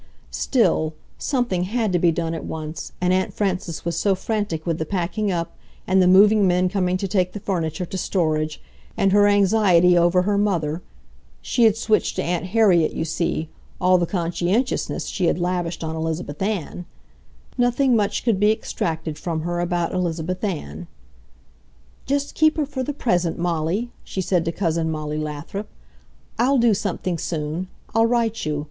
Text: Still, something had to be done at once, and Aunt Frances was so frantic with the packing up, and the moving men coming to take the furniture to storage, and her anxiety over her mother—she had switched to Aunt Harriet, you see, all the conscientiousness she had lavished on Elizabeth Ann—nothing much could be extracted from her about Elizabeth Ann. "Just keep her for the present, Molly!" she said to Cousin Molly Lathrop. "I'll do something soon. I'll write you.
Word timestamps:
Still, 0.31 0.95
something 1.19 1.65
had 1.65 1.93
to 1.93 1.99
be 1.99 2.11
done 2.11 2.33
at 2.33 2.43
once, 2.43 2.91
and 2.99 3.13
Aunt 3.13 3.35
Frances 3.35 3.85
was 3.85 3.95
so 3.95 4.15
frantic 4.15 4.65
with 4.65 4.79
the 4.79 4.83
packing 4.87 5.31
up, 5.31 5.55
and 5.85 6.01
the 6.01 6.07
moving 6.07 6.47
men 6.47 6.69
coming 6.69 6.97
to 6.97 7.07
take 7.07 7.33
the 7.33 7.39
furniture 7.39 7.85
to 7.85 7.99
storage, 7.99 8.59
and 8.97 9.11
her 9.11 9.27
anxiety 9.27 9.95
over 9.95 10.23
her 10.23 10.39
mother—she 10.39 11.65
had 11.65 11.77
switched 11.77 12.15
to 12.15 12.23
Aunt 12.23 12.47
Harriet, 12.47 12.93
you 12.95 13.05
see, 13.05 13.47
all 13.79 13.99
the 13.99 14.07
conscientiousness 14.07 15.05
she 15.05 15.25
had 15.25 15.37
lavished 15.37 15.83
on 15.83 15.95
Elizabeth 15.95 16.41
Ann—nothing 16.41 17.95
much 17.95 18.25
could 18.25 18.39
be 18.39 18.51
extracted 18.51 19.19
from 19.19 19.41
her 19.41 19.59
about 19.59 19.93
Elizabeth 19.93 20.43
Ann. 20.43 20.87
"Just 22.07 22.33
keep 22.33 22.57
her 22.57 22.65
for 22.65 22.81
the 22.81 22.91
present, 22.93 23.37
Molly!" 23.37 23.91
she 24.03 24.19
said 24.19 24.45
to 24.45 24.51
Cousin 24.51 24.89
Molly 24.89 25.19
Lathrop. 25.19 25.67
"I'll 26.39 26.57
do 26.57 26.73
something 26.73 27.19
soon. 27.19 27.67
I'll 27.93 28.07
write 28.07 28.47
you. 28.47 28.59